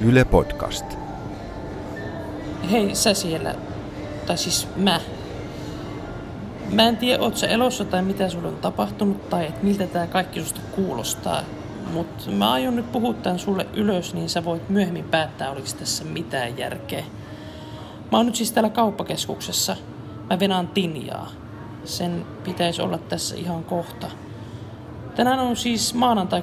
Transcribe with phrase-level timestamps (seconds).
[0.00, 0.84] Yle Podcast.
[2.70, 3.54] Hei sä siellä,
[4.26, 5.00] tai siis mä.
[6.72, 10.06] Mä en tiedä, oot sä elossa tai mitä sulle on tapahtunut tai et miltä tää
[10.06, 11.42] kaikki susta kuulostaa.
[11.92, 16.04] Mut mä aion nyt puhua tän sulle ylös, niin sä voit myöhemmin päättää, oliko tässä
[16.04, 17.04] mitään järkeä.
[18.12, 19.76] Mä oon nyt siis täällä kauppakeskuksessa.
[20.30, 21.30] Mä venaan tinjaa.
[21.84, 24.10] Sen pitäisi olla tässä ihan kohta.
[25.18, 26.42] Tänään on siis maanantai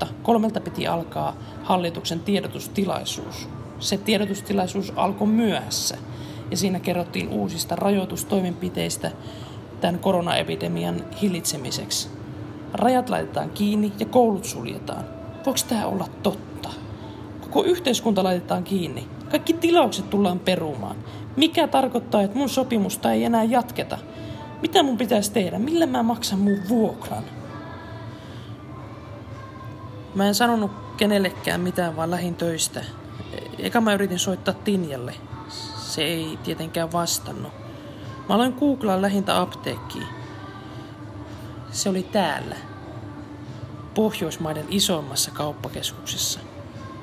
[0.00, 0.06] 16.3.
[0.22, 3.48] Kolmelta piti alkaa hallituksen tiedotustilaisuus.
[3.78, 5.96] Se tiedotustilaisuus alkoi myöhässä
[6.50, 9.10] ja siinä kerrottiin uusista rajoitustoimenpiteistä
[9.80, 12.08] tämän koronaepidemian hillitsemiseksi.
[12.72, 15.04] Rajat laitetaan kiinni ja koulut suljetaan.
[15.46, 16.68] Voiko tämä olla totta?
[17.40, 19.08] Koko yhteiskunta laitetaan kiinni.
[19.30, 20.96] Kaikki tilaukset tullaan perumaan.
[21.36, 23.98] Mikä tarkoittaa, että mun sopimusta ei enää jatketa?
[24.62, 25.58] Mitä mun pitäisi tehdä?
[25.58, 27.24] Millä mä maksan mun vuokran?
[30.14, 32.84] Mä en sanonut kenellekään mitään, vaan lähin töistä.
[33.58, 35.14] Eka mä yritin soittaa Tinjalle.
[35.76, 37.52] Se ei tietenkään vastannut.
[38.28, 40.06] Mä aloin googlaa lähintä apteekkiin.
[41.70, 42.56] Se oli täällä.
[43.94, 46.40] Pohjoismaiden isoimmassa kauppakeskuksessa.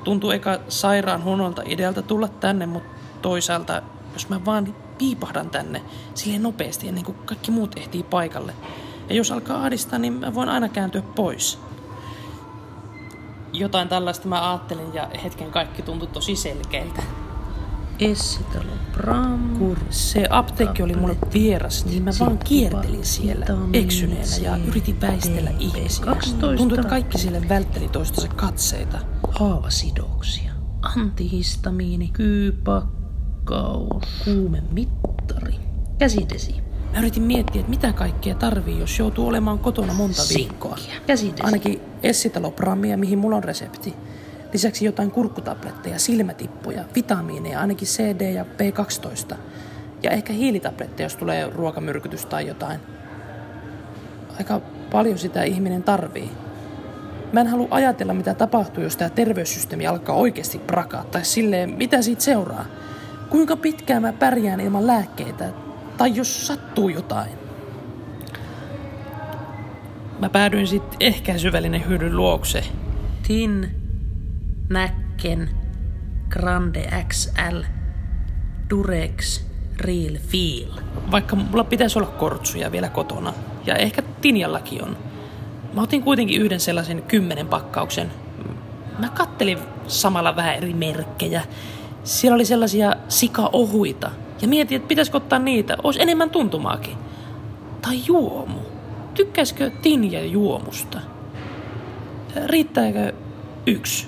[0.04, 2.88] Tuntui eka sairaan huonolta idealta tulla tänne, mutta
[3.22, 5.82] toisaalta, jos mä vaan piipahdan tänne
[6.14, 8.54] silleen nopeasti ennen kuin kaikki muut ehtii paikalle.
[9.08, 11.58] Ja jos alkaa ahdistaa, niin mä voin aina kääntyä pois
[13.52, 17.02] jotain tällaista mä ajattelin ja hetken kaikki tuntui tosi selkeiltä.
[17.98, 19.56] Essitalo Bram.
[19.90, 26.06] Se apteekki oli mulle vieras, niin mä vaan kiertelin siellä eksyneenä ja yritin väistellä ihmisiä.
[26.56, 28.98] Tuntui, että kaikki siellä vältteli toistensa katseita.
[29.30, 30.52] Haavasidoksia.
[30.82, 32.08] Antihistamiini.
[32.12, 34.02] Kyypakkaus.
[34.24, 35.54] Kuumemittari.
[35.98, 36.61] Käsidesi.
[36.92, 40.78] Mä yritin miettiä, että mitä kaikkea tarvii, jos joutuu olemaan kotona monta viikkoa.
[41.06, 41.42] Käsidesi.
[41.42, 43.94] Ainakin essitaloprammia, mihin mulla on resepti.
[44.52, 49.36] Lisäksi jotain kurkkutabletteja, silmätippuja, vitamiineja, ainakin CD ja B12.
[50.02, 52.80] Ja ehkä hiilitabletteja, jos tulee ruokamyrkytys tai jotain.
[54.38, 54.60] Aika
[54.90, 56.30] paljon sitä ihminen tarvii.
[57.32, 61.04] Mä en halua ajatella, mitä tapahtuu, jos tämä terveyssysteemi alkaa oikeasti prakaa.
[61.04, 62.64] Tai silleen, mitä siitä seuraa.
[63.30, 65.48] Kuinka pitkään mä pärjään ilman lääkkeitä?
[65.96, 67.30] Tai jos sattuu jotain.
[70.20, 72.64] Mä päädyin sitten ehkäisyvälinen hyödyn luokse.
[73.26, 73.70] Tin,
[74.68, 75.50] Näkken,
[76.28, 77.60] Grande XL,
[78.70, 79.44] Durex,
[79.76, 80.70] Real Feel.
[81.10, 83.34] Vaikka mulla pitäisi olla kortsuja vielä kotona,
[83.66, 84.96] ja ehkä Tinjallakin on.
[85.74, 88.12] Mä otin kuitenkin yhden sellaisen kymmenen pakkauksen.
[88.98, 91.42] Mä kattelin samalla vähän eri merkkejä.
[92.04, 94.10] Siellä oli sellaisia sikaohuita,
[94.42, 96.96] ja mietin, että pitäisikö ottaa niitä, olisi enemmän tuntumaakin.
[97.82, 98.58] Tai juomu.
[99.14, 101.00] Tykkäisikö Tinja juomusta?
[102.46, 103.12] Riittääkö
[103.66, 104.06] yksi?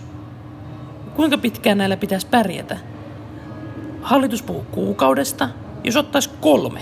[1.16, 2.78] Kuinka pitkään näillä pitäisi pärjätä?
[4.02, 5.48] Hallitus puhuu kuukaudesta,
[5.84, 6.80] jos ottaisi kolme.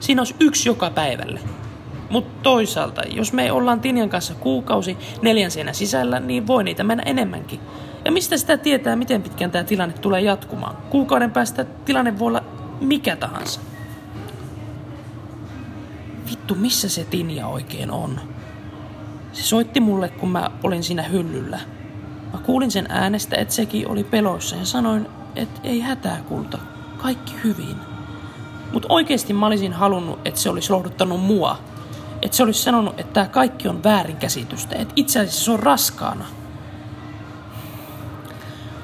[0.00, 1.40] Siinä olisi yksi joka päivälle.
[2.10, 7.02] Mutta toisaalta, jos me ollaan Tinjan kanssa kuukausi neljän seinän sisällä, niin voi niitä mennä
[7.06, 7.60] enemmänkin.
[8.04, 10.76] Ja mistä sitä tietää, miten pitkään tämä tilanne tulee jatkumaan?
[10.90, 12.44] Kuukauden päästä tilanne voi olla
[12.82, 13.60] mikä tahansa.
[16.30, 18.20] Vittu, missä se Tinja oikein on?
[19.32, 21.60] Se soitti mulle, kun mä olin siinä hyllyllä.
[22.32, 25.06] Mä kuulin sen äänestä, että sekin oli peloissa ja sanoin,
[25.36, 26.58] että ei hätää kulta,
[26.98, 27.76] kaikki hyvin.
[28.72, 31.58] Mutta oikeasti mä olisin halunnut, että se olisi lohduttanut mua.
[32.22, 36.24] Että se olisi sanonut, että tämä kaikki on väärinkäsitystä, että itse asiassa se on raskaana.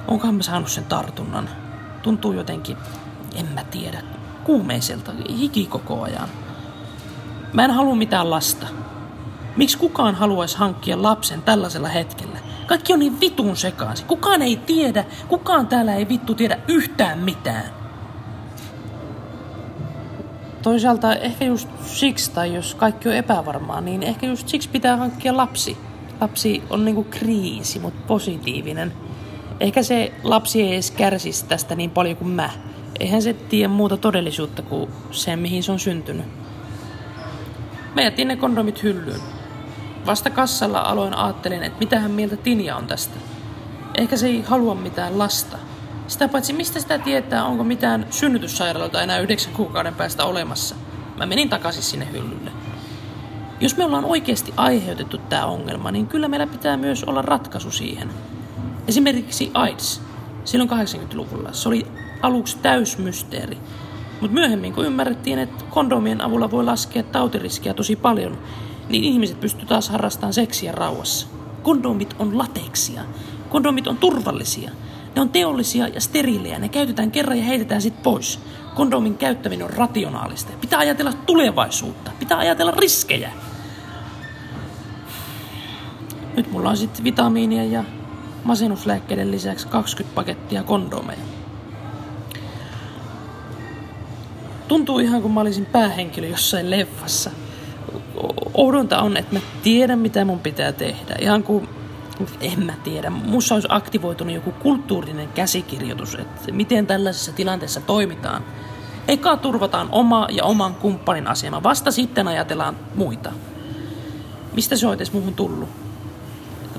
[0.09, 1.49] Onkohan mä saanut sen tartunnan?
[2.03, 2.77] Tuntuu jotenkin
[3.35, 4.03] en mä tiedä,
[4.45, 6.29] kuumeiselta, hiki koko ajan.
[7.53, 8.67] Mä en halua mitään lasta.
[9.57, 12.39] Miksi kukaan haluaisi hankkia lapsen tällaisella hetkellä?
[12.67, 14.07] Kaikki on niin vitun sekaisin.
[14.07, 17.65] Kukaan ei tiedä, kukaan täällä ei vittu tiedä yhtään mitään.
[20.63, 25.37] Toisaalta ehkä just siksi, tai jos kaikki on epävarmaa, niin ehkä just siksi pitää hankkia
[25.37, 25.77] lapsi.
[26.21, 28.93] Lapsi on niinku kriisi, mutta positiivinen.
[29.61, 32.51] Ehkä se lapsi ei edes kärsisi tästä niin paljon kuin mä
[33.01, 36.27] eihän se tiedä muuta todellisuutta kuin sen, mihin se on syntynyt.
[37.95, 39.21] Mä jätin ne kondomit hyllyyn.
[40.07, 43.17] Vasta kassalla aloin ajattelin, että mitähän mieltä Tinja on tästä.
[43.95, 45.59] Ehkä se ei halua mitään lasta.
[46.07, 50.75] Sitä paitsi mistä sitä tietää, onko mitään synnytyssairaaloita enää yhdeksän kuukauden päästä olemassa.
[51.17, 52.51] Mä menin takaisin sinne hyllylle.
[53.61, 58.11] Jos me ollaan oikeasti aiheutettu tämä ongelma, niin kyllä meillä pitää myös olla ratkaisu siihen.
[58.89, 60.03] Esimerkiksi AIDS.
[60.45, 61.53] Silloin 80-luvulla.
[61.53, 61.87] Se oli
[62.23, 63.59] aluksi täysmysteeri.
[64.21, 68.39] Mutta myöhemmin, kun ymmärrettiin, että kondomien avulla voi laskea tautiriskiä tosi paljon,
[68.89, 71.27] niin ihmiset pystyivät taas harrastamaan seksiä rauhassa.
[71.63, 73.03] Kondomit on lateksia.
[73.49, 74.71] Kondomit on turvallisia.
[75.17, 76.59] Ne on teollisia ja steriilejä.
[76.59, 78.41] Ne käytetään kerran ja heitetään sitten pois.
[78.75, 80.53] Kondomin käyttäminen on rationaalista.
[80.61, 82.11] Pitää ajatella tulevaisuutta.
[82.19, 83.31] Pitää ajatella riskejä.
[86.37, 87.85] Nyt mulla on sitten vitamiinia ja
[88.45, 91.19] masennuslääkkeiden lisäksi 20 pakettia kondomeja.
[94.69, 97.31] Tuntuu ihan kuin mä olisin päähenkilö jossain leffassa.
[98.55, 101.17] Oudonta on, että mä tiedän mitä mun pitää tehdä.
[101.21, 101.69] Ihan kuin,
[102.41, 108.45] en mä tiedä, mussa olisi aktivoitunut joku kulttuurinen käsikirjoitus, että miten tällaisessa tilanteessa toimitaan.
[109.09, 113.33] Eka turvataan oma ja oman kumppanin asema, vasta sitten ajatellaan muita.
[114.53, 115.69] Mistä se on edes muuhun tullut?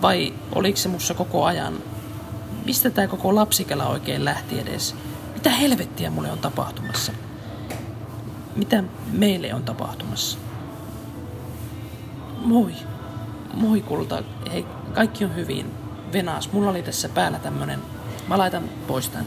[0.01, 1.73] Vai oliko se mussa koko ajan?
[2.65, 4.95] Mistä tämä koko lapsikela oikein lähti edes?
[5.33, 7.11] Mitä helvettiä mulle on tapahtumassa?
[8.55, 10.37] Mitä meille on tapahtumassa?
[12.37, 12.73] Moi.
[13.53, 14.23] Moi kulta.
[14.51, 15.71] Hei, kaikki on hyvin.
[16.13, 17.79] Venas, mulla oli tässä päällä tämmönen.
[18.27, 19.25] Mä laitan pois tän.